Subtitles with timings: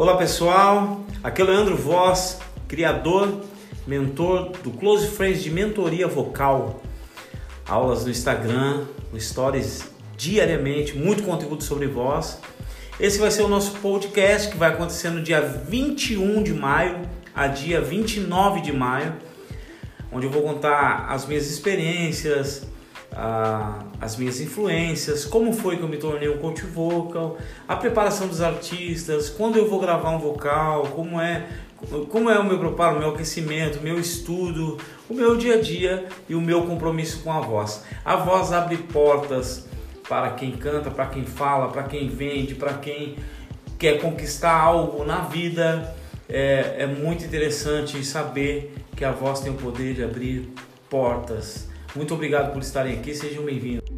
[0.00, 3.42] Olá pessoal, aqui é o Leandro Voz, criador,
[3.86, 6.80] mentor do Close Friends de mentoria vocal.
[7.68, 12.40] Aulas no Instagram, no Stories diariamente, muito conteúdo sobre voz.
[12.98, 17.02] Esse vai ser o nosso podcast que vai acontecer no dia 21 de maio
[17.34, 19.14] a dia 29 de maio,
[20.10, 22.66] onde eu vou contar as minhas experiências,
[24.00, 27.36] as minhas influências, como foi que eu me tornei um coach vocal,
[27.66, 31.46] a preparação dos artistas, quando eu vou gravar um vocal, como é
[32.10, 34.76] como é o meu preparo, o meu aquecimento, o meu estudo,
[35.08, 37.84] o meu dia a dia e o meu compromisso com a voz.
[38.04, 39.66] A voz abre portas
[40.06, 43.16] para quem canta, para quem fala, para quem vende, para quem
[43.78, 45.94] quer conquistar algo na vida.
[46.28, 50.52] É, é muito interessante saber que a voz tem o poder de abrir
[50.90, 53.88] portas muito obrigado por estarem aqui, sejam bem-vindos.